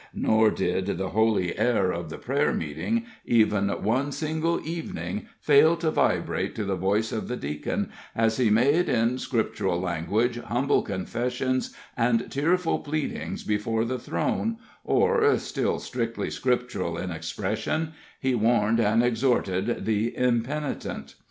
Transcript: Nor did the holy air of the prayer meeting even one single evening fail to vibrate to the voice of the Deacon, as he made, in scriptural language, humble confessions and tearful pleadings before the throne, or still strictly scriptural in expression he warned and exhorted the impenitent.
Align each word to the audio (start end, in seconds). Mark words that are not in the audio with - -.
Nor 0.15 0.49
did 0.49 0.97
the 0.97 1.09
holy 1.09 1.55
air 1.59 1.91
of 1.91 2.09
the 2.09 2.17
prayer 2.17 2.51
meeting 2.55 3.05
even 3.23 3.69
one 3.83 4.11
single 4.11 4.59
evening 4.67 5.27
fail 5.39 5.75
to 5.75 5.91
vibrate 5.91 6.55
to 6.55 6.63
the 6.63 6.75
voice 6.75 7.11
of 7.11 7.27
the 7.27 7.35
Deacon, 7.37 7.91
as 8.15 8.37
he 8.37 8.49
made, 8.49 8.89
in 8.89 9.19
scriptural 9.19 9.79
language, 9.79 10.39
humble 10.39 10.81
confessions 10.81 11.75
and 11.95 12.31
tearful 12.31 12.79
pleadings 12.79 13.43
before 13.43 13.85
the 13.85 13.99
throne, 13.99 14.57
or 14.83 15.37
still 15.37 15.77
strictly 15.77 16.31
scriptural 16.31 16.97
in 16.97 17.11
expression 17.11 17.93
he 18.19 18.33
warned 18.33 18.79
and 18.79 19.03
exhorted 19.03 19.85
the 19.85 20.17
impenitent. 20.17 21.13